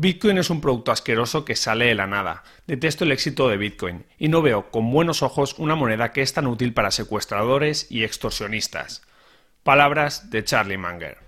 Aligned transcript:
Bitcoin 0.00 0.38
es 0.38 0.48
un 0.48 0.60
producto 0.60 0.92
asqueroso 0.92 1.44
que 1.44 1.56
sale 1.56 1.86
de 1.86 1.96
la 1.96 2.06
nada. 2.06 2.44
Detesto 2.68 3.02
el 3.02 3.10
éxito 3.10 3.48
de 3.48 3.56
Bitcoin 3.56 4.06
y 4.16 4.28
no 4.28 4.42
veo 4.42 4.70
con 4.70 4.92
buenos 4.92 5.24
ojos 5.24 5.56
una 5.58 5.74
moneda 5.74 6.12
que 6.12 6.22
es 6.22 6.32
tan 6.32 6.46
útil 6.46 6.72
para 6.72 6.92
secuestradores 6.92 7.90
y 7.90 8.04
extorsionistas. 8.04 9.02
Palabras 9.64 10.30
de 10.30 10.44
Charlie 10.44 10.78
Munger. 10.78 11.18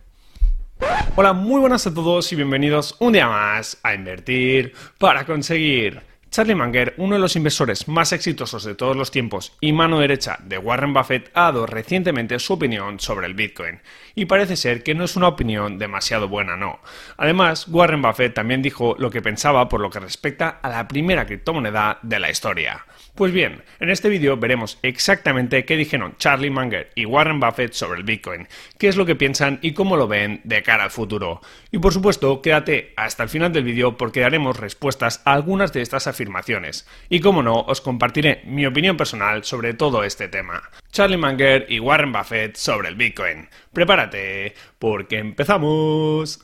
Hola, 1.16 1.32
muy 1.32 1.58
buenas 1.58 1.88
a 1.88 1.92
todos 1.92 2.32
y 2.32 2.36
bienvenidos 2.36 2.94
un 3.00 3.14
día 3.14 3.26
más 3.26 3.76
a 3.82 3.92
Invertir 3.92 4.72
para 4.98 5.26
conseguir. 5.26 6.09
Charlie 6.30 6.54
Munger, 6.54 6.94
uno 6.96 7.16
de 7.16 7.20
los 7.20 7.34
inversores 7.34 7.88
más 7.88 8.12
exitosos 8.12 8.62
de 8.62 8.76
todos 8.76 8.96
los 8.96 9.10
tiempos 9.10 9.52
y 9.60 9.72
mano 9.72 9.98
derecha 9.98 10.38
de 10.44 10.58
Warren 10.58 10.94
Buffett, 10.94 11.28
ha 11.34 11.42
dado 11.46 11.66
recientemente 11.66 12.38
su 12.38 12.52
opinión 12.52 13.00
sobre 13.00 13.26
el 13.26 13.34
Bitcoin. 13.34 13.80
Y 14.14 14.26
parece 14.26 14.54
ser 14.54 14.84
que 14.84 14.94
no 14.94 15.02
es 15.02 15.16
una 15.16 15.26
opinión 15.26 15.76
demasiado 15.76 16.28
buena, 16.28 16.56
no. 16.56 16.78
Además, 17.16 17.66
Warren 17.66 18.00
Buffett 18.00 18.32
también 18.32 18.62
dijo 18.62 18.94
lo 18.96 19.10
que 19.10 19.22
pensaba 19.22 19.68
por 19.68 19.80
lo 19.80 19.90
que 19.90 19.98
respecta 19.98 20.60
a 20.62 20.68
la 20.68 20.86
primera 20.86 21.26
criptomoneda 21.26 21.98
de 22.02 22.20
la 22.20 22.30
historia. 22.30 22.86
Pues 23.20 23.34
bien, 23.34 23.62
en 23.80 23.90
este 23.90 24.08
vídeo 24.08 24.38
veremos 24.38 24.78
exactamente 24.80 25.66
qué 25.66 25.76
dijeron 25.76 26.14
Charlie 26.16 26.48
Munger 26.48 26.88
y 26.94 27.04
Warren 27.04 27.38
Buffett 27.38 27.74
sobre 27.74 27.98
el 27.98 28.06
Bitcoin, 28.06 28.48
qué 28.78 28.88
es 28.88 28.96
lo 28.96 29.04
que 29.04 29.14
piensan 29.14 29.58
y 29.60 29.74
cómo 29.74 29.98
lo 29.98 30.08
ven 30.08 30.40
de 30.44 30.62
cara 30.62 30.84
al 30.84 30.90
futuro. 30.90 31.42
Y 31.70 31.80
por 31.80 31.92
supuesto, 31.92 32.40
quédate 32.40 32.94
hasta 32.96 33.24
el 33.24 33.28
final 33.28 33.52
del 33.52 33.64
vídeo 33.64 33.98
porque 33.98 34.20
daremos 34.20 34.56
respuestas 34.56 35.20
a 35.26 35.34
algunas 35.34 35.74
de 35.74 35.82
estas 35.82 36.06
afirmaciones. 36.06 36.88
Y 37.10 37.20
como 37.20 37.42
no, 37.42 37.60
os 37.60 37.82
compartiré 37.82 38.40
mi 38.46 38.64
opinión 38.64 38.96
personal 38.96 39.44
sobre 39.44 39.74
todo 39.74 40.02
este 40.02 40.28
tema. 40.28 40.70
Charlie 40.90 41.18
Munger 41.18 41.66
y 41.68 41.78
Warren 41.78 42.12
Buffett 42.12 42.56
sobre 42.56 42.88
el 42.88 42.94
Bitcoin. 42.94 43.50
Prepárate, 43.70 44.54
porque 44.78 45.18
empezamos. 45.18 46.40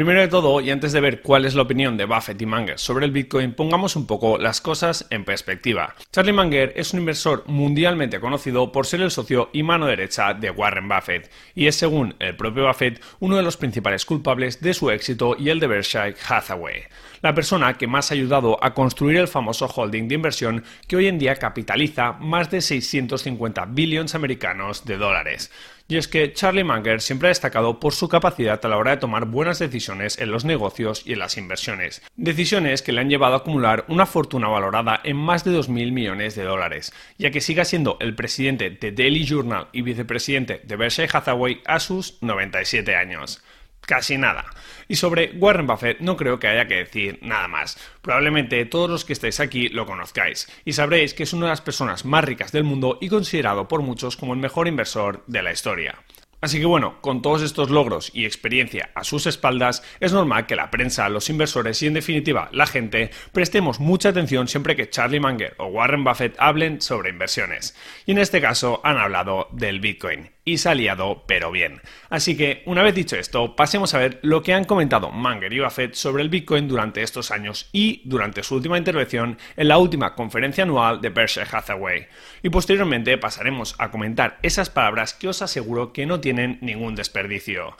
Primero 0.00 0.22
de 0.22 0.28
todo, 0.28 0.62
y 0.62 0.70
antes 0.70 0.92
de 0.92 1.00
ver 1.02 1.20
cuál 1.20 1.44
es 1.44 1.54
la 1.54 1.60
opinión 1.60 1.98
de 1.98 2.06
Buffett 2.06 2.40
y 2.40 2.46
Munger 2.46 2.78
sobre 2.78 3.04
el 3.04 3.12
Bitcoin, 3.12 3.52
pongamos 3.52 3.96
un 3.96 4.06
poco 4.06 4.38
las 4.38 4.62
cosas 4.62 5.06
en 5.10 5.26
perspectiva. 5.26 5.94
Charlie 6.10 6.32
Munger 6.32 6.72
es 6.74 6.94
un 6.94 7.00
inversor 7.00 7.44
mundialmente 7.46 8.18
conocido 8.18 8.72
por 8.72 8.86
ser 8.86 9.02
el 9.02 9.10
socio 9.10 9.50
y 9.52 9.62
mano 9.62 9.84
derecha 9.84 10.32
de 10.32 10.50
Warren 10.50 10.88
Buffett, 10.88 11.30
y 11.54 11.66
es, 11.66 11.76
según 11.76 12.14
el 12.18 12.34
propio 12.34 12.66
Buffett, 12.66 13.04
uno 13.18 13.36
de 13.36 13.42
los 13.42 13.58
principales 13.58 14.06
culpables 14.06 14.62
de 14.62 14.72
su 14.72 14.90
éxito 14.90 15.36
y 15.38 15.50
el 15.50 15.60
de 15.60 15.66
Berkshire 15.66 16.14
Hathaway, 16.26 16.84
la 17.20 17.34
persona 17.34 17.76
que 17.76 17.86
más 17.86 18.10
ha 18.10 18.14
ayudado 18.14 18.58
a 18.64 18.72
construir 18.72 19.18
el 19.18 19.28
famoso 19.28 19.66
holding 19.66 20.08
de 20.08 20.14
inversión 20.14 20.64
que 20.88 20.96
hoy 20.96 21.08
en 21.08 21.18
día 21.18 21.36
capitaliza 21.36 22.12
más 22.12 22.50
de 22.50 22.62
650 22.62 23.66
billones 23.66 24.14
americanos 24.14 24.86
de 24.86 24.96
dólares. 24.96 25.50
Y 25.90 25.96
es 25.96 26.06
que 26.06 26.32
Charlie 26.32 26.62
Munger 26.62 27.00
siempre 27.00 27.26
ha 27.26 27.30
destacado 27.30 27.80
por 27.80 27.92
su 27.92 28.08
capacidad 28.08 28.64
a 28.64 28.68
la 28.68 28.76
hora 28.76 28.92
de 28.92 28.98
tomar 28.98 29.24
buenas 29.24 29.58
decisiones 29.58 30.18
en 30.18 30.30
los 30.30 30.44
negocios 30.44 31.02
y 31.04 31.14
en 31.14 31.18
las 31.18 31.36
inversiones. 31.36 32.00
Decisiones 32.14 32.82
que 32.82 32.92
le 32.92 33.00
han 33.00 33.10
llevado 33.10 33.34
a 33.34 33.38
acumular 33.38 33.86
una 33.88 34.06
fortuna 34.06 34.46
valorada 34.46 35.00
en 35.02 35.16
más 35.16 35.42
de 35.42 35.50
2.000 35.50 35.90
millones 35.90 36.36
de 36.36 36.44
dólares, 36.44 36.92
ya 37.18 37.32
que 37.32 37.40
siga 37.40 37.64
siendo 37.64 37.96
el 37.98 38.14
presidente 38.14 38.70
de 38.70 38.92
Daily 38.92 39.26
Journal 39.26 39.66
y 39.72 39.82
vicepresidente 39.82 40.60
de 40.62 40.76
Berkshire 40.76 41.10
Hathaway 41.12 41.60
a 41.66 41.80
sus 41.80 42.22
97 42.22 42.94
años 42.94 43.42
casi 43.90 44.16
nada. 44.16 44.44
Y 44.86 44.94
sobre 44.94 45.32
Warren 45.34 45.66
Buffett 45.66 45.98
no 45.98 46.16
creo 46.16 46.38
que 46.38 46.46
haya 46.46 46.68
que 46.68 46.76
decir 46.76 47.18
nada 47.22 47.48
más. 47.48 47.76
Probablemente 48.02 48.64
todos 48.64 48.88
los 48.88 49.04
que 49.04 49.12
estáis 49.12 49.40
aquí 49.40 49.68
lo 49.68 49.84
conozcáis 49.84 50.48
y 50.64 50.74
sabréis 50.74 51.12
que 51.12 51.24
es 51.24 51.32
una 51.32 51.46
de 51.46 51.50
las 51.50 51.60
personas 51.60 52.04
más 52.04 52.24
ricas 52.24 52.52
del 52.52 52.62
mundo 52.62 52.98
y 53.00 53.08
considerado 53.08 53.66
por 53.66 53.82
muchos 53.82 54.16
como 54.16 54.32
el 54.32 54.38
mejor 54.38 54.68
inversor 54.68 55.24
de 55.26 55.42
la 55.42 55.50
historia. 55.50 55.96
Así 56.40 56.60
que 56.60 56.66
bueno, 56.66 57.02
con 57.02 57.20
todos 57.20 57.42
estos 57.42 57.68
logros 57.68 58.12
y 58.14 58.24
experiencia 58.24 58.90
a 58.94 59.02
sus 59.02 59.26
espaldas, 59.26 59.82
es 59.98 60.12
normal 60.12 60.46
que 60.46 60.56
la 60.56 60.70
prensa, 60.70 61.08
los 61.08 61.28
inversores 61.28 61.82
y 61.82 61.88
en 61.88 61.94
definitiva 61.94 62.48
la 62.52 62.66
gente 62.66 63.10
prestemos 63.32 63.80
mucha 63.80 64.10
atención 64.10 64.46
siempre 64.46 64.76
que 64.76 64.88
Charlie 64.88 65.20
Munger 65.20 65.56
o 65.58 65.66
Warren 65.66 66.04
Buffett 66.04 66.36
hablen 66.38 66.80
sobre 66.80 67.10
inversiones. 67.10 67.76
Y 68.06 68.12
en 68.12 68.18
este 68.18 68.40
caso 68.40 68.80
han 68.84 68.98
hablado 68.98 69.48
del 69.50 69.80
Bitcoin 69.80 70.30
y 70.44 70.58
se 70.58 70.68
ha 70.68 70.74
liado, 70.74 71.22
pero 71.26 71.50
bien. 71.50 71.80
Así 72.08 72.36
que, 72.36 72.62
una 72.66 72.82
vez 72.82 72.94
dicho 72.94 73.16
esto, 73.16 73.54
pasemos 73.54 73.94
a 73.94 73.98
ver 73.98 74.18
lo 74.22 74.42
que 74.42 74.54
han 74.54 74.64
comentado 74.64 75.10
Munger 75.10 75.52
y 75.52 75.60
Buffett 75.60 75.94
sobre 75.94 76.22
el 76.22 76.28
Bitcoin 76.28 76.68
durante 76.68 77.02
estos 77.02 77.30
años 77.30 77.68
y 77.72 78.02
durante 78.04 78.42
su 78.42 78.56
última 78.56 78.78
intervención 78.78 79.38
en 79.56 79.68
la 79.68 79.78
última 79.78 80.14
conferencia 80.14 80.64
anual 80.64 81.00
de 81.00 81.10
Berkshire 81.10 81.46
Hathaway. 81.50 82.06
Y 82.42 82.48
posteriormente 82.48 83.18
pasaremos 83.18 83.74
a 83.78 83.90
comentar 83.90 84.38
esas 84.42 84.70
palabras 84.70 85.14
que 85.14 85.28
os 85.28 85.42
aseguro 85.42 85.92
que 85.92 86.06
no 86.06 86.20
tienen 86.20 86.58
ningún 86.62 86.94
desperdicio. 86.94 87.76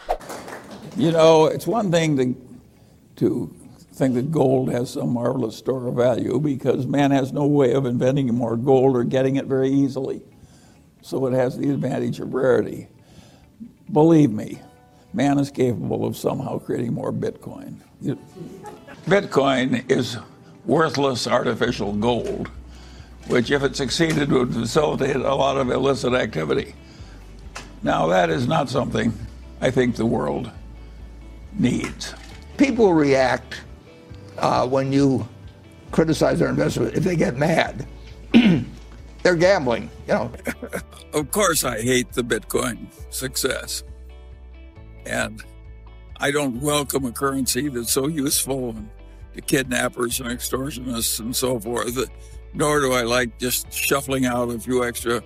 You 0.96 1.10
know, 1.12 1.46
it's 1.46 1.66
one 1.66 1.90
thing 1.90 2.16
to, 2.16 2.36
to 3.16 3.50
think 3.94 4.14
that 4.14 4.30
gold 4.30 4.72
has 4.72 4.90
some 4.90 5.14
marvelous 5.14 5.56
store 5.56 5.86
of 5.88 5.94
value 5.94 6.40
because 6.40 6.86
man 6.86 7.10
has 7.10 7.32
no 7.32 7.46
way 7.46 7.74
of 7.74 7.86
inventing 7.86 8.32
more 8.34 8.56
gold 8.56 8.96
or 8.96 9.04
getting 9.04 9.36
it 9.36 9.46
very 9.46 9.70
easily. 9.70 10.22
So 11.02 11.26
it 11.26 11.32
has 11.32 11.56
the 11.56 11.70
advantage 11.70 12.20
of 12.20 12.34
rarity. 12.34 12.88
Believe 13.92 14.30
me, 14.30 14.60
man 15.12 15.38
is 15.38 15.50
capable 15.50 16.04
of 16.04 16.16
somehow 16.16 16.58
creating 16.58 16.92
more 16.92 17.12
Bitcoin. 17.12 17.76
Bitcoin 19.06 19.90
is 19.90 20.18
worthless 20.64 21.26
artificial 21.26 21.92
gold, 21.94 22.48
which, 23.26 23.50
if 23.50 23.62
it 23.62 23.76
succeeded, 23.76 24.30
would 24.30 24.52
facilitate 24.52 25.16
a 25.16 25.34
lot 25.34 25.56
of 25.56 25.70
illicit 25.70 26.12
activity. 26.12 26.74
Now, 27.82 28.06
that 28.08 28.30
is 28.30 28.46
not 28.46 28.68
something 28.68 29.12
I 29.60 29.70
think 29.70 29.96
the 29.96 30.06
world 30.06 30.50
needs. 31.58 32.14
People 32.56 32.92
react 32.92 33.62
uh, 34.38 34.66
when 34.66 34.92
you 34.92 35.26
criticize 35.90 36.38
their 36.38 36.48
investment 36.48 36.94
if 36.94 37.04
they 37.04 37.16
get 37.16 37.36
mad. 37.36 37.86
they're 39.22 39.36
gambling, 39.36 39.90
you 40.06 40.14
know. 40.14 40.32
of 41.14 41.30
course, 41.30 41.64
I 41.64 41.80
hate 41.80 42.12
the 42.12 42.22
Bitcoin 42.22 42.86
success. 43.10 43.84
And 45.06 45.42
I 46.18 46.30
don't 46.30 46.60
welcome 46.60 47.04
a 47.04 47.12
currency 47.12 47.68
that's 47.68 47.92
so 47.92 48.06
useful 48.06 48.74
to 49.34 49.40
kidnappers 49.40 50.20
and 50.20 50.28
extortionists 50.28 51.20
and 51.20 51.34
so 51.34 51.58
forth, 51.58 51.98
nor 52.54 52.80
do 52.80 52.92
I 52.92 53.02
like 53.02 53.38
just 53.38 53.72
shuffling 53.72 54.26
out 54.26 54.50
a 54.50 54.58
few 54.58 54.84
extra 54.84 55.22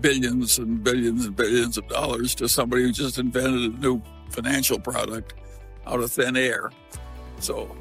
billions 0.00 0.58
and 0.58 0.82
billions 0.82 1.26
and 1.26 1.36
billions 1.36 1.78
of 1.78 1.86
dollars 1.88 2.34
to 2.34 2.48
somebody 2.48 2.82
who 2.82 2.92
just 2.92 3.18
invented 3.18 3.74
a 3.74 3.78
new 3.78 4.02
financial 4.30 4.78
product 4.78 5.34
out 5.86 6.00
of 6.00 6.10
thin 6.10 6.36
air. 6.36 6.70
So 7.38 7.76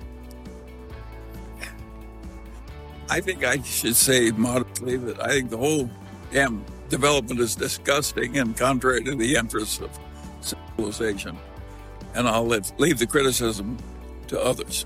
I 3.12 3.20
think 3.20 3.44
I 3.44 3.62
should 3.62 3.98
say 3.98 4.32
modestly 4.32 4.96
that 4.96 5.22
I 5.22 5.32
think 5.32 5.50
the 5.50 5.58
whole 5.58 5.90
damn 6.32 6.64
development 6.88 7.42
is 7.42 7.56
disgusting 7.56 8.38
and 8.38 8.56
contrary 8.56 9.04
to 9.04 9.16
the 9.16 9.36
interests 9.36 9.82
of 9.82 10.00
civilization. 10.40 11.38
And 12.16 12.26
I'll 12.26 12.48
let, 12.48 12.72
leave 12.80 13.00
the 13.00 13.08
criticism 13.08 13.78
to 14.30 14.40
others. 14.42 14.86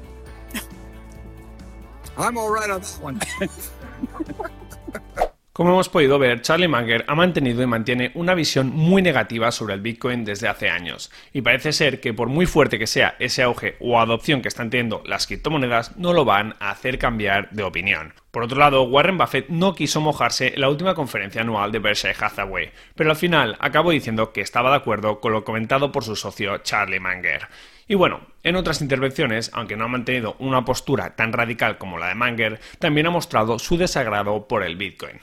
I'm 2.18 2.35
all 2.35 2.50
right 2.50 2.72
on 2.72 2.81
that 2.81 3.00
one. 3.00 3.22
Como 5.55 5.69
hemos 5.69 5.88
podido 5.88 6.19
ver, 6.19 6.41
Charlie 6.41 6.67
Munger 6.67 7.05
ha 7.07 7.16
mantenido 7.16 7.63
y 7.63 7.66
mantiene 7.66 8.11
una 8.16 8.33
visión 8.33 8.71
muy 8.71 9.01
negativa 9.01 9.53
sobre 9.53 9.73
el 9.73 9.79
Bitcoin 9.79 10.25
desde 10.25 10.49
hace 10.49 10.69
años, 10.69 11.09
y 11.31 11.43
parece 11.43 11.71
ser 11.71 12.01
que 12.01 12.13
por 12.13 12.27
muy 12.27 12.45
fuerte 12.45 12.77
que 12.77 12.88
sea 12.88 13.16
ese 13.19 13.41
auge 13.41 13.77
o 13.79 13.97
adopción 13.97 14.41
que 14.41 14.49
están 14.49 14.69
teniendo 14.69 15.01
las 15.05 15.27
criptomonedas, 15.27 15.95
no 15.95 16.11
lo 16.11 16.25
van 16.25 16.55
a 16.59 16.71
hacer 16.71 16.99
cambiar 16.99 17.51
de 17.51 17.63
opinión. 17.63 18.13
Por 18.31 18.43
otro 18.43 18.59
lado, 18.59 18.83
Warren 18.83 19.17
Buffett 19.17 19.47
no 19.47 19.75
quiso 19.75 20.01
mojarse 20.01 20.55
en 20.55 20.59
la 20.59 20.67
última 20.67 20.93
conferencia 20.93 21.40
anual 21.40 21.72
de 21.72 21.79
Berkshire 21.79 22.17
Hathaway, 22.19 22.72
pero 22.93 23.11
al 23.11 23.16
final 23.16 23.55
acabó 23.61 23.91
diciendo 23.91 24.34
que 24.34 24.41
estaba 24.41 24.72
de 24.72 24.75
acuerdo 24.75 25.22
con 25.22 25.31
lo 25.31 25.46
comentado 25.46 25.90
por 25.93 26.03
su 26.03 26.17
socio 26.17 26.58
Charlie 26.58 26.99
Munger. 26.99 27.47
Y 27.87 27.96
bueno, 27.96 28.28
en 28.43 28.58
otras 28.58 28.81
intervenciones, 28.81 29.51
aunque 29.53 29.78
no 29.78 29.85
ha 29.85 29.87
mantenido 29.87 30.35
una 30.40 30.66
postura 30.66 31.16
tan 31.16 31.31
radical 31.31 31.78
como 31.78 31.97
la 31.97 32.09
de 32.09 32.16
Munger, 32.16 32.59
también 32.78 33.08
ha 33.08 33.11
mostrado 33.11 33.58
su 33.58 33.78
desagrado 33.78 34.49
por 34.49 34.61
el 34.61 34.75
Bitcoin. 34.75 35.22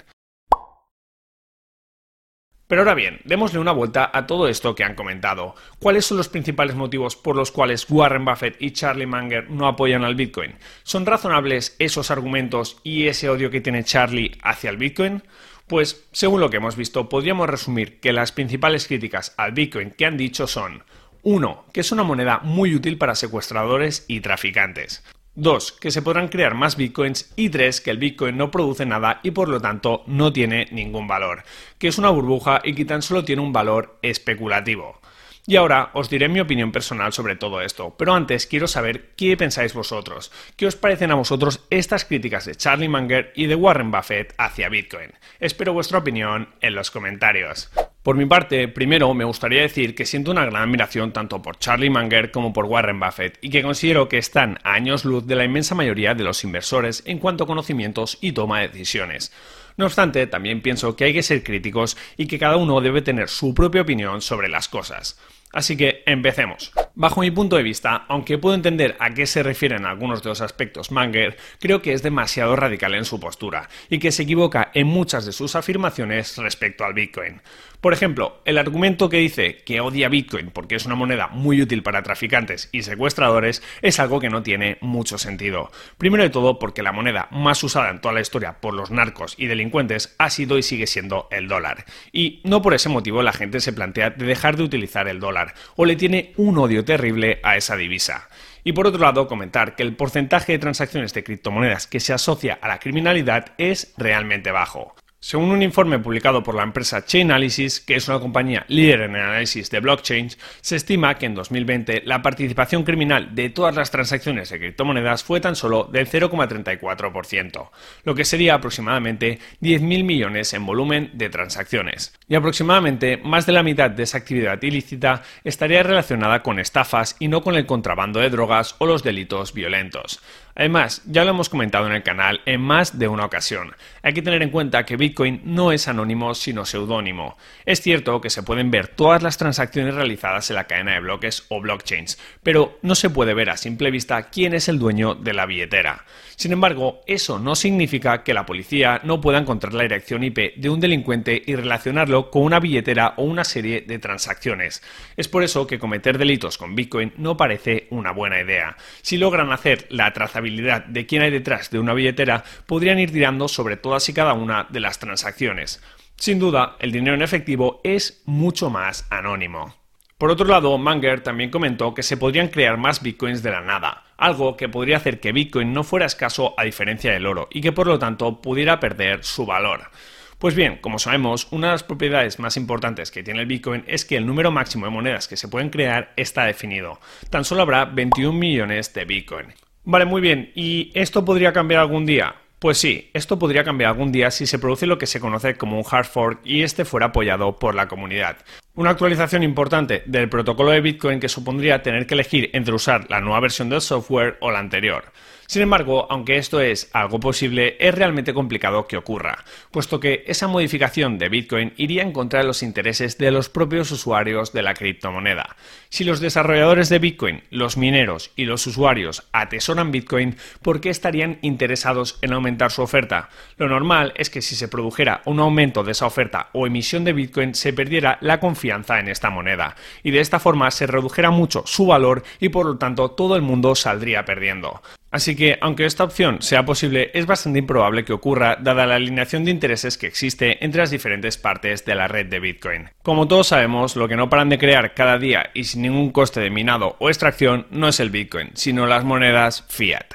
Pero 2.73 2.81
ahora 2.81 2.95
bien, 2.95 3.21
démosle 3.25 3.59
una 3.59 3.73
vuelta 3.73 4.11
a 4.15 4.27
todo 4.27 4.49
esto 4.49 4.75
que 4.75 4.83
han 4.83 4.95
comentado. 4.95 5.55
¿Cuáles 5.79 6.07
son 6.07 6.17
los 6.17 6.31
principales 6.31 6.75
motivos 6.75 7.17
por 7.17 7.37
los 7.37 7.53
cuales 7.53 7.85
Warren 7.91 8.25
Buffett 8.25 8.57
y 8.63 8.71
Charlie 8.71 9.05
Munger 9.05 9.51
no 9.51 9.67
apoyan 9.67 10.05
al 10.05 10.15
Bitcoin? 10.15 10.55
¿Son 10.83 11.05
razonables 11.05 11.77
esos 11.79 12.11
argumentos 12.11 12.79
y 12.83 13.09
ese 13.09 13.29
odio 13.29 13.51
que 13.51 13.61
tiene 13.61 13.85
Charlie 13.85 14.39
hacia 14.43 14.71
el 14.71 14.79
Bitcoin? 14.79 15.23
Pues, 15.67 16.09
según 16.13 16.41
lo 16.41 16.49
que 16.49 16.57
hemos 16.57 16.77
visto, 16.77 17.11
podríamos 17.11 17.51
resumir 17.51 18.01
que 18.01 18.15
las 18.15 18.33
principales 18.33 18.87
críticas 18.87 19.35
al 19.37 19.53
Bitcoin 19.53 19.91
que 19.91 20.07
han 20.07 20.17
dicho 20.17 20.47
son 20.47 20.83
1. 21.25 21.67
Que 21.75 21.81
es 21.81 21.93
una 21.93 22.05
moneda 22.05 22.41
muy 22.43 22.75
útil 22.75 22.97
para 22.97 23.15
secuestradores 23.15 24.07
y 24.09 24.21
traficantes. 24.21 25.05
2. 25.35 25.73
Que 25.73 25.91
se 25.91 26.03
podrán 26.03 26.29
crear 26.29 26.55
más 26.55 26.77
bitcoins. 26.77 27.33
Y 27.37 27.49
3. 27.51 27.81
Que 27.81 27.91
el 27.91 27.99
bitcoin 27.99 28.37
no 28.37 28.51
produce 28.51 28.87
nada 28.87 29.21
y 29.23 29.33
por 29.33 29.49
lo 29.49 29.61
tanto 29.61 30.05
no 30.07 30.33
tiene 30.33 30.69
ningún 30.71 31.09
valor. 31.09 31.43
Que 31.79 31.89
es 31.89 31.99
una 31.99 32.11
burbuja 32.11 32.61
y 32.65 32.75
que 32.75 32.85
tan 32.85 33.03
solo 33.03 33.25
tiene 33.25 33.43
un 33.43 33.53
valor 33.53 33.99
especulativo. 34.03 35.02
Y 35.45 35.57
ahora 35.57 35.91
os 35.95 36.09
diré 36.09 36.29
mi 36.29 36.39
opinión 36.39 36.71
personal 36.71 37.13
sobre 37.13 37.35
todo 37.35 37.61
esto, 37.61 37.97
pero 37.99 38.15
antes 38.15 38.47
quiero 38.47 38.69
saber 38.69 39.11
qué 39.17 39.37
pensáis 39.37 39.75
vosotros, 39.75 40.31
qué 40.55 40.67
os 40.67 40.77
parecen 40.77 41.11
a 41.11 41.17
vosotros 41.17 41.67
estas 41.69 42.05
críticas 42.05 42.45
de 42.45 42.55
Charlie 42.55 42.89
Munger 42.89 43.33
y 43.35 43.47
de 43.47 43.57
Warren 43.57 43.91
Buffett 43.91 44.35
hacia 44.39 44.69
Bitcoin. 44.69 45.11
Espero 45.41 45.73
vuestra 45.73 45.99
opinión 45.99 46.49
en 46.61 46.77
los 46.77 46.93
comentarios. 46.93 47.73
Por 48.05 48.17
mi 48.17 48.27
parte, 48.27 48.69
primero 48.69 49.13
me 49.15 49.25
gustaría 49.25 49.63
decir 49.63 49.97
que 49.97 50.07
siento 50.07 50.31
una 50.31 50.45
gran 50.45 50.63
admiración 50.63 51.13
tanto 51.13 51.43
por 51.43 51.59
Charlie 51.59 51.91
Munger 51.91 52.31
como 52.31 52.53
por 52.53 52.67
Warren 52.67 53.01
Buffett 53.01 53.39
y 53.41 53.51
que 53.51 53.63
considero 53.63 54.09
que 54.09 54.19
están 54.19 54.61
a 54.63 54.75
años 54.75 55.05
luz 55.05 55.27
de 55.27 55.35
la 55.35 55.45
inmensa 55.45 55.75
mayoría 55.75 56.15
de 56.15 56.23
los 56.23 56.45
inversores 56.45 57.03
en 57.05 57.19
cuanto 57.19 57.45
a 57.45 57.47
conocimientos 57.49 58.19
y 58.21 58.31
toma 58.31 58.61
de 58.61 58.69
decisiones. 58.69 59.33
No 59.77 59.87
obstante, 59.87 60.27
también 60.27 60.61
pienso 60.63 60.97
que 60.97 61.05
hay 61.05 61.13
que 61.13 61.23
ser 61.23 61.43
críticos 61.43 61.97
y 62.17 62.27
que 62.27 62.39
cada 62.39 62.57
uno 62.57 62.81
debe 62.81 63.03
tener 63.03 63.29
su 63.29 63.55
propia 63.55 63.83
opinión 63.83 64.21
sobre 64.21 64.49
las 64.49 64.69
cosas. 64.69 65.19
Así 65.53 65.77
que 65.77 66.03
empecemos. 66.07 66.73
Bajo 66.95 67.21
mi 67.21 67.31
punto 67.31 67.57
de 67.57 67.63
vista, 67.63 68.05
aunque 68.09 68.39
puedo 68.39 68.55
entender 68.55 68.97
a 68.99 69.11
qué 69.11 69.27
se 69.27 69.43
refieren 69.43 69.87
algunos 69.87 70.23
de 70.23 70.29
los 70.29 70.41
aspectos 70.41 70.91
Manger, 70.91 71.37
creo 71.59 71.81
que 71.81 71.93
es 71.93 72.03
demasiado 72.03 72.57
radical 72.57 72.95
en 72.95 73.05
su 73.05 73.21
postura 73.21 73.69
y 73.89 73.99
que 73.99 74.13
se 74.13 74.25
equivoca 74.25 74.71
en 74.75 74.87
muchas 74.87 75.25
de 75.25 75.33
sus 75.33 75.57
afirmaciones 75.57 76.37
respecto 76.39 76.85
al 76.85 76.95
Bitcoin. 76.95 77.41
Por 77.81 77.93
ejemplo, 77.93 78.41
el 78.45 78.59
argumento 78.59 79.09
que 79.09 79.17
dice 79.17 79.57
que 79.65 79.81
odia 79.81 80.09
Bitcoin 80.09 80.51
porque 80.51 80.77
es 80.77 80.87
una 80.87 80.95
moneda 80.95 81.29
muy 81.29 81.61
útil 81.61 81.83
para 81.83 82.05
traficantes 82.05 82.69
y 82.71 82.83
secuestradores 82.83 83.61
es 83.83 83.99
algo 83.99 84.21
que 84.21 84.31
no 84.31 84.45
tiene 84.45 84.79
mucho 84.81 85.19
sentido. 85.19 85.73
Primero 85.99 86.23
de 86.23 86.31
todo 86.31 86.61
porque 86.61 86.85
la 86.85 86.93
moneda 86.93 87.27
más 87.33 87.65
usada 87.65 87.91
en 87.91 88.01
toda 88.01 88.15
la 88.15 88.21
historia 88.21 88.61
por 88.61 88.75
los 88.75 88.93
narcos 88.93 89.35
y 89.37 89.47
delincuentes 89.47 90.15
ha 90.19 90.31
sido 90.31 90.59
y 90.59 90.63
sigue 90.63 90.87
siendo 90.87 91.27
el 91.33 91.49
dólar. 91.49 91.85
Y 92.13 92.41
no 92.45 92.63
por 92.63 92.75
ese 92.75 92.89
motivo 92.89 93.23
la 93.23 93.33
gente 93.33 93.61
se 93.61 93.73
plantea 93.73 94.11
de 94.11 94.27
dejar 94.27 94.57
de 94.57 94.63
utilizar 94.63 95.09
el 95.09 95.19
dólar 95.19 95.42
o 95.77 95.85
le 95.85 95.97
tiene 95.97 96.33
un 96.37 96.59
odio 96.59 96.85
terrible 96.85 97.41
a 97.43 97.57
esa 97.57 97.77
divisa. 97.77 98.29
Y 98.65 98.73
por 98.73 98.87
otro 98.87 99.01
lado, 99.01 99.27
comentar 99.27 99.75
que 99.75 99.83
el 99.83 99.97
porcentaje 99.97 100.53
de 100.53 100.59
transacciones 100.59 101.13
de 101.15 101.25
criptomonedas 101.25 101.87
que 101.87 102.01
se 102.01 102.13
asocia 102.13 102.59
a 102.61 102.69
la 102.69 102.79
criminalidad 102.79 103.53
es 103.59 103.93
realmente 103.97 104.53
bajo. 104.53 104.95
Según 105.25 105.53
un 105.53 105.63
informe 105.63 106.01
publicado 106.01 106.43
por 106.43 106.57
la 106.57 106.65
empresa 106.65 107.05
Chainalysis, 107.05 107.81
que 107.81 107.95
es 107.95 108.09
una 108.09 108.19
compañía 108.19 108.65
líder 108.67 109.03
en 109.03 109.15
el 109.15 109.23
análisis 109.23 109.71
de 109.71 109.79
blockchain, 109.79 110.31
se 110.61 110.75
estima 110.75 111.17
que 111.17 111.27
en 111.27 111.37
2020 111.37 112.03
la 112.07 112.23
participación 112.23 112.83
criminal 112.83 113.33
de 113.33 113.49
todas 113.49 113.77
las 113.77 113.93
transacciones 113.93 114.51
de 114.51 114.59
criptomonedas 114.59 115.23
fue 115.23 115.41
tan 115.41 115.55
solo 115.55 115.85
del 115.85 116.09
0,34%, 116.09 117.71
lo 118.03 118.15
que 118.17 118.25
sería 118.25 118.55
aproximadamente 118.55 119.39
10.000 119.61 120.03
millones 120.03 120.55
en 120.55 120.67
volumen 120.67 121.13
de 121.15 121.31
transacciones. 121.31 122.19
Y 122.27 122.35
aproximadamente 122.35 123.17
más 123.17 123.47
de 123.47 123.53
la 123.53 123.63
mitad 123.63 123.91
de 123.91 124.03
esa 124.03 124.19
actividad 124.19 124.61
ilícita 124.61 125.23
estaría 125.45 125.85
relacionada 125.85 126.43
con 126.43 126.59
estafas 126.59 127.15
y 127.21 127.29
no 127.29 127.43
con 127.43 127.55
el 127.55 127.67
contrabando 127.67 128.19
de 128.19 128.29
drogas 128.29 128.75
o 128.79 128.87
los 128.87 129.05
delitos 129.05 129.55
violentos. 129.55 130.21
Además, 130.55 131.03
ya 131.07 131.25
lo 131.25 131.31
hemos 131.31 131.49
comentado 131.49 131.87
en 131.87 131.93
el 131.93 132.03
canal 132.03 132.41
en 132.45 132.61
más 132.61 132.99
de 132.99 133.09
una 133.09 133.25
ocasión. 133.25 133.75
Hay 134.03 134.13
que 134.13 134.23
tener 134.23 134.43
en 134.43 134.51
cuenta 134.51 134.85
que 134.85 134.97
Bitcoin 134.97 135.41
no 135.45 135.73
es 135.73 135.89
anónimo 135.89 136.35
sino 136.35 136.67
seudónimo. 136.67 137.37
Es 137.65 137.81
cierto 137.81 138.21
que 138.21 138.31
se 138.31 138.43
pueden 138.43 138.71
ver 138.71 138.89
todas 138.89 139.23
las 139.23 139.39
transacciones 139.39 139.95
realizadas 139.95 140.51
en 140.51 140.57
la 140.57 140.65
cadena 140.65 140.93
de 140.93 141.01
bloques 141.01 141.47
o 141.49 141.61
blockchains, 141.61 142.19
pero 142.43 142.79
no 142.83 142.95
se 142.95 143.11
puede 143.11 143.35
ver 143.35 143.51
a 143.51 143.57
simple 143.57 143.91
vista 143.91 144.31
quién 144.31 144.55
es 144.55 144.69
el 144.69 144.79
dueño 144.79 145.15
de 145.15 145.33
la 145.33 145.47
billetera. 145.47 146.05
Sin 146.37 146.53
embargo, 146.53 147.03
eso 147.07 147.39
no 147.39 147.55
significa 147.55 148.25
que 148.25 148.35
la 148.35 148.47
policía 148.47 149.01
no 149.05 149.21
pueda 149.21 149.39
encontrar 149.39 149.75
la 149.75 149.85
dirección 149.85 150.25
IP 150.25 150.57
de 150.57 150.71
un 150.71 150.81
delincuente 150.81 151.41
y 151.47 151.55
relacionarlo 151.55 152.31
con 152.31 152.43
una 152.43 152.61
billetera 152.61 153.15
o 153.17 153.25
una 153.25 153.45
serie 153.45 153.83
de 153.83 153.99
transacciones. 153.99 154.83
Es 155.17 155.29
por 155.29 155.43
eso 155.43 155.67
que 155.67 155.79
cometer 155.79 156.19
delitos 156.19 156.59
con 156.59 156.75
Bitcoin 156.75 157.13
no 157.17 157.37
parece 157.37 157.87
una 157.91 158.13
buena 158.13 158.41
idea. 158.41 158.77
Si 159.03 159.19
logran 159.19 159.53
hacer 159.53 159.87
la 159.91 160.13
de 160.43 161.07
quién 161.07 161.23
hay 161.23 161.31
detrás 161.31 161.71
de 161.71 161.79
una 161.79 161.95
billetera, 161.95 162.45
podrían 162.67 162.99
ir 162.99 163.13
tirando 163.13 163.49
sobre 163.49 163.77
todas 163.77 164.09
y 164.09 164.15
cada 164.15 164.35
una 164.35 164.67
de 164.69 164.81
las 164.81 164.99
transacciones. 164.99 165.83
Sin 166.17 166.39
duda, 166.39 166.77
el 166.79 166.93
dinero 166.93 167.15
en 167.15 167.23
efectivo 167.23 167.81
es 167.85 168.23
mucho 168.27 168.71
más 168.71 169.07
anónimo. 169.11 169.75
Por 170.19 170.31
otro 170.31 170.47
lado, 170.47 170.79
Manger 170.79 171.21
también 171.21 171.51
comentó 171.51 171.95
que 171.95 172.05
se 172.05 172.17
podrían 172.17 172.47
crear 172.49 172.77
más 172.77 173.03
bitcoins 173.03 173.43
de 173.43 173.51
la 173.51 173.61
nada, 173.61 174.05
algo 174.17 174.57
que 174.57 174.69
podría 174.69 174.99
hacer 174.99 175.19
que 175.19 175.33
Bitcoin 175.33 175.73
no 175.73 175.83
fuera 175.83 176.07
escaso 176.07 176.55
a 176.57 176.63
diferencia 176.63 177.13
del 177.13 177.27
oro 177.27 177.49
y 177.51 177.61
que 177.61 177.73
por 177.73 177.89
lo 177.89 177.99
tanto 177.99 178.41
pudiera 178.41 178.79
perder 178.79 179.25
su 179.25 179.45
valor. 179.45 179.91
Pues 180.39 180.55
bien, 180.55 180.79
como 180.81 180.99
sabemos, 180.99 181.49
una 181.51 181.69
de 181.69 181.73
las 181.75 181.83
propiedades 181.83 182.39
más 182.39 182.57
importantes 182.57 183.11
que 183.11 183.23
tiene 183.23 183.41
el 183.41 183.47
Bitcoin 183.47 183.85
es 183.87 184.05
que 184.05 184.17
el 184.17 184.27
número 184.27 184.51
máximo 184.51 184.87
de 184.87 184.93
monedas 184.93 185.29
que 185.29 185.37
se 185.37 185.49
pueden 185.49 185.71
crear 185.71 186.13
está 186.17 186.45
definido. 186.45 187.01
Tan 187.31 187.45
solo 187.45 187.63
habrá 187.63 187.85
21 187.85 188.37
millones 188.37 188.95
de 188.95 189.05
Bitcoin. 189.05 189.47
Vale, 189.85 190.05
muy 190.05 190.21
bien. 190.21 190.53
¿Y 190.55 190.91
esto 190.95 191.25
podría 191.25 191.53
cambiar 191.53 191.81
algún 191.81 192.07
día? 192.07 192.37
Pues 192.63 192.79
sí, 192.79 193.11
esto 193.13 193.41
podría 193.41 193.65
cambiar 193.65 193.91
algún 193.91 194.13
día 194.13 194.31
si 194.31 194.47
se 194.47 194.61
produce 194.61 194.87
lo 194.87 194.97
que 194.97 195.09
se 195.09 195.19
conoce 195.19 195.57
como 195.57 195.77
un 195.77 195.85
hard 195.91 196.07
fork 196.07 196.41
y 196.45 196.63
este 196.63 196.85
fuera 196.85 197.07
apoyado 197.07 197.59
por 197.59 197.75
la 197.75 197.89
comunidad. 197.89 198.37
Una 198.77 198.91
actualización 198.91 199.43
importante 199.43 200.05
del 200.07 200.29
protocolo 200.29 200.71
de 200.71 200.81
Bitcoin 200.81 201.19
que 201.19 201.29
supondría 201.29 201.83
tener 201.83 202.07
que 202.07 202.15
elegir 202.15 202.51
entre 202.53 202.73
usar 202.73 203.11
la 203.11 203.21
nueva 203.21 203.41
versión 203.41 203.69
del 203.69 203.81
software 203.81 204.37
o 204.41 204.53
la 204.53 204.61
anterior. 204.61 205.07
Sin 205.53 205.61
embargo, 205.61 206.07
aunque 206.09 206.39
esto 206.39 206.63
es 206.63 206.89
algo 206.95 207.21
posible, 207.21 207.77
es 207.79 207.95
realmente 207.95 208.33
complicado 208.33 208.87
que 208.87 208.97
ocurra, 208.97 209.45
puesto 209.71 210.01
que 210.01 210.25
esa 210.27 210.49
modificación 210.49 211.19
de 211.19 211.29
Bitcoin 211.29 211.75
iría 211.77 212.01
en 212.01 212.13
contra 212.13 212.41
de 212.41 212.47
los 212.47 212.63
intereses 212.63 213.19
de 213.19 213.31
los 213.31 213.51
propios 213.51 213.91
usuarios 213.91 214.55
de 214.55 214.63
la 214.63 214.73
criptomoneda. 214.73 215.57
Si 215.91 216.05
los 216.05 216.21
desarrolladores 216.21 216.89
de 216.89 217.01
Bitcoin, 217.01 217.43
los 217.51 217.77
mineros 217.77 218.31
y 218.35 218.47
los 218.47 218.67
usuarios 218.67 219.29
atesoran 219.33 219.93
Bitcoin, 219.93 220.37
¿por 220.63 220.81
qué 220.81 220.89
estarían 220.89 221.39
interesados 221.43 222.19
en 222.23 222.33
aumentar 222.33 222.73
su 222.73 222.81
oferta? 222.81 223.29
Lo 223.59 223.69
normal 223.69 224.15
es 224.17 224.31
que 224.31 224.41
si 224.41 224.57
se 224.57 224.69
produjera 224.69 225.21
un 225.27 225.39
aumento 225.39 225.85
de 225.85 225.93
esa 225.93 226.07
oferta 226.07 226.49
o 226.55 226.67
emisión 226.67 227.05
de 227.05 227.13
Bitcoin, 227.13 227.55
se 227.55 227.75
perdiera 227.75 228.17
la 228.23 228.41
confianza 228.41 229.01
en 229.01 229.09
esta 229.09 229.29
moneda, 229.29 229.77
y 230.03 230.13
de 230.13 230.21
esta 230.21 230.41
forma 230.41 230.71
se 230.71 230.87
redujera 230.87 231.31
mucho 231.31 231.63
su 231.67 231.85
valor 231.85 232.23
y 232.41 232.49
por 232.49 232.65
lo 232.65 232.79
tanto 232.79 233.11
todo 233.11 233.37
el 233.37 233.43
mundo 233.43 233.75
saldría 233.75 234.25
perdiendo. 234.25 234.81
Así 235.13 235.37
que, 235.37 235.59
aunque 235.61 235.85
esta 235.85 236.05
opción 236.05 236.41
sea 236.41 236.65
posible, 236.65 237.11
es 237.13 237.27
bastante 237.27 237.59
improbable 237.59 238.03
que 238.03 238.15
ocurra 238.15 238.57
dada 238.57 238.87
la 238.87 238.95
alineación 238.95 239.45
de 239.45 239.51
intereses 239.51 239.99
que 239.99 240.07
existe 240.07 240.65
entre 240.65 240.81
las 240.81 240.91
diferentes 240.91 241.37
partes 241.37 241.85
de 241.85 241.95
la 241.95 242.09
red 242.09 242.27
de 242.27 242.41
Bitcoin. 242.41 242.89
Como 243.03 243.29
todos 243.29 243.49
sabemos, 243.49 243.95
lo 243.95 244.09
que 244.09 244.17
no 244.17 244.31
paran 244.31 244.49
de 244.49 244.59
crear 244.59 244.95
cada 244.95 245.19
día 245.19 245.51
y 245.53 245.65
sin 245.65 245.83
ningún 245.83 246.13
coste 246.13 246.41
de 246.41 246.49
minado 246.49 246.97
o 246.99 247.11
extracción 247.11 247.67
no 247.71 247.89
es 247.89 248.01
el 248.01 248.09
Bitcoin, 248.09 248.53
sino 248.55 248.87
las 248.87 249.05
monedas 249.05 249.67
fiat. 249.69 250.07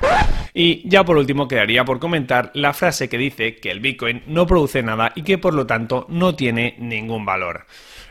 Y 0.55 0.89
ya 0.89 1.05
por 1.05 1.17
último 1.17 1.47
quedaría 1.47 1.85
por 1.85 1.99
comentar 1.99 2.49
la 2.55 2.73
frase 2.73 3.07
que 3.07 3.19
dice 3.19 3.57
que 3.57 3.69
el 3.69 3.79
Bitcoin 3.79 4.23
no 4.25 4.47
produce 4.47 4.81
nada 4.81 5.11
y 5.13 5.21
que 5.21 5.37
por 5.37 5.53
lo 5.53 5.67
tanto 5.67 6.07
no 6.09 6.33
tiene 6.33 6.73
ningún 6.79 7.23
valor. 7.23 7.67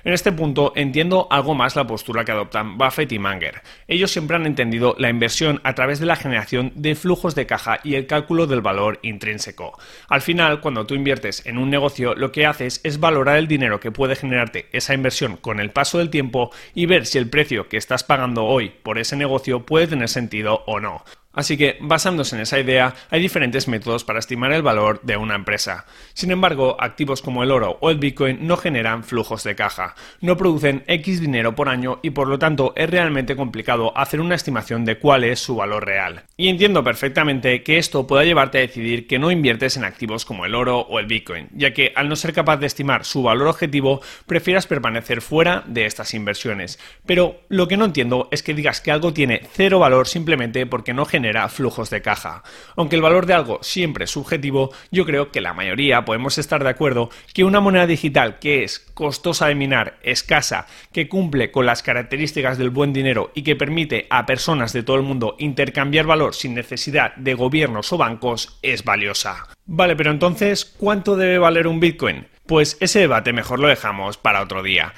En 0.07 0.13
este 0.13 0.31
punto 0.31 0.73
entiendo 0.77 1.27
algo 1.33 1.57
más 1.57 1.75
la 1.75 1.85
postura 1.85 2.25
que 2.25 2.31
adoptan 2.31 2.79
Buffett 2.79 3.11
y 3.11 3.19
Manger. 3.19 3.63
Ellos 3.89 4.13
siempre 4.13 4.37
han 4.37 4.47
entendido 4.47 4.95
la 5.01 5.11
inversión 5.11 5.61
a 5.65 5.75
través 5.75 5.99
de 5.99 6.07
la 6.07 6.15
generación 6.15 6.71
de 6.77 6.95
flujos 6.95 7.35
de 7.35 7.47
caja 7.47 7.81
y 7.83 7.95
el 7.95 8.07
cálculo 8.07 8.47
del 8.47 8.61
valor 8.61 8.99
intrínseco. 9.03 9.79
Al 10.09 10.21
final, 10.21 10.61
cuando 10.61 10.87
tú 10.87 10.95
inviertes 10.95 11.45
en 11.47 11.59
un 11.59 11.71
negocio, 11.71 12.15
lo 12.15 12.31
que 12.31 12.47
haces 12.47 12.81
es 12.85 13.01
valorar 13.01 13.39
el 13.39 13.49
dinero 13.49 13.81
que 13.81 13.91
puede 13.91 14.15
generarte 14.17 14.69
esa 14.73 14.95
inversión 14.95 15.37
con 15.37 15.59
el 15.59 15.71
paso 15.71 15.99
del 15.99 16.11
tiempo 16.11 16.51
y 16.75 16.87
ver 16.87 17.07
si 17.07 17.19
el 17.19 17.29
precio 17.29 17.69
que 17.69 17.77
estás 17.77 18.05
pagando 18.05 18.45
hoy 18.45 18.71
por 18.83 18.99
ese 18.99 19.17
negocio 19.17 19.67
puede 19.67 19.89
tener 19.89 20.09
sentido 20.09 20.63
o 20.67 20.81
no. 20.81 21.05
Así 21.37 21.59
que, 21.59 21.77
basándose 21.81 22.35
en 22.35 22.43
esa 22.43 22.59
idea, 22.59 22.95
hay 23.11 23.21
diferentes 23.21 23.69
métodos 23.69 24.05
para 24.05 24.19
estimar 24.19 24.53
el 24.53 24.63
valor 24.63 25.01
de 25.03 25.19
una 25.19 25.35
empresa. 25.35 25.85
Sin 26.15 26.31
embargo, 26.31 26.77
activos 26.81 27.21
como 27.21 27.43
el 27.43 27.53
oro 27.53 27.77
o 27.83 27.91
el 27.91 27.99
Bitcoin 27.99 28.47
no 28.47 28.57
generan 28.57 29.05
flujos 29.05 29.45
de 29.45 29.55
caja, 29.55 29.95
no 30.23 30.39
producen 30.39 30.83
X 30.87 31.21
dinero 31.21 31.55
por 31.55 31.69
año 31.69 32.01
y 32.03 32.11
por 32.11 32.27
lo 32.27 32.39
tanto 32.39 32.73
es 32.75 32.89
realmente 32.89 33.37
complicado 33.37 33.97
hacer 33.97 34.21
una 34.21 34.35
estimación 34.35 34.87
de 34.87 34.99
cuál 34.99 35.25
es 35.25 35.39
su 35.39 35.57
valor 35.57 35.85
real. 35.85 36.23
Y 36.39 36.49
entiendo 36.49 36.83
perfectamente 36.83 37.63
que 37.63 37.77
esto 37.77 38.07
pueda 38.07 38.25
llevarte 38.25 38.57
a 38.57 38.63
decidir 38.63 39.07
que 39.07 39.19
no 39.19 39.31
inviertes 39.31 39.77
en 39.77 39.85
activos 39.85 40.25
como 40.25 40.47
el 40.47 40.55
oro 40.55 40.81
o 40.81 40.99
el 40.99 41.07
Bitcoin, 41.07 41.49
ya 41.53 41.75
que 41.75 41.93
al 41.95 42.09
no 42.09 42.17
ser 42.17 42.33
capaz 42.33 42.57
de 42.57 42.67
estimar 42.67 43.05
su 43.05 43.23
valor 43.23 43.49
objetivo, 43.49 44.01
prefieras 44.27 44.67
permanecer 44.67 45.21
fuera 45.21 45.65
de 45.67 45.85
estas 45.85 46.15
inversiones. 46.15 46.79
Pero 47.05 47.43
lo 47.51 47.69
que 47.69 47.77
no 47.77 47.85
entiendo 47.85 48.29
es 48.31 48.43
que 48.43 48.55
digas 48.55 48.81
que 48.81 48.91
algo 48.91 49.13
tiene 49.13 49.43
cero 49.53 49.81
valor 49.81 50.09
simplemente 50.09 50.65
porque 50.65 50.95
no 50.95 51.05
genera 51.05 51.26
flujos 51.49 51.91
de 51.91 52.03
caja. 52.03 52.43
Aunque 52.77 52.97
el 52.97 53.03
valor 53.03 53.27
de 53.27 53.35
algo 53.35 53.59
siempre 53.63 54.05
es 54.05 54.11
subjetivo, 54.11 54.73
yo 54.91 55.05
creo 55.05 55.31
que 55.31 55.41
la 55.41 55.55
mayoría 55.55 56.05
podemos 56.05 56.39
estar 56.39 56.63
de 56.63 56.71
acuerdo 56.71 57.11
que 57.35 57.45
una 57.45 57.61
moneda 57.61 57.87
digital 57.87 58.39
que 58.39 58.65
es 58.65 58.79
costosa 58.79 59.49
de 59.49 59.55
minar, 59.55 59.99
escasa, 60.03 60.67
que 60.93 61.09
cumple 61.09 61.51
con 61.51 61.67
las 61.67 61.83
características 61.83 62.59
del 62.59 62.71
buen 62.71 62.93
dinero 62.93 63.31
y 63.35 63.43
que 63.43 63.57
permite 63.57 64.07
a 64.11 64.27
personas 64.27 64.73
de 64.73 64.83
todo 64.83 64.97
el 64.97 65.03
mundo 65.03 65.37
intercambiar 65.39 66.07
valor 66.07 66.35
sin 66.35 66.55
necesidad 66.55 67.15
de 67.17 67.35
gobiernos 67.35 67.93
o 67.93 67.99
bancos 67.99 68.59
es 68.63 68.85
valiosa. 68.85 69.49
Vale, 69.67 69.97
pero 69.97 70.11
entonces, 70.11 70.65
¿cuánto 70.65 71.17
debe 71.17 71.39
valer 71.39 71.67
un 71.67 71.81
Bitcoin? 71.81 72.27
Pues 72.47 72.77
ese 72.81 73.01
debate 73.01 73.33
mejor 73.33 73.59
lo 73.59 73.69
dejamos 73.69 74.17
para 74.17 74.43
otro 74.43 74.63
día. 74.63 74.95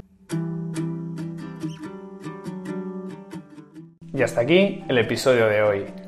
Y 4.13 4.23
hasta 4.23 4.41
aquí 4.41 4.83
el 4.89 4.99
episodio 4.99 5.47
de 5.47 5.63
hoy. 5.63 6.08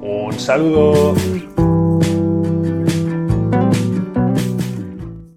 Un 0.00 0.32
saludo. 0.38 1.14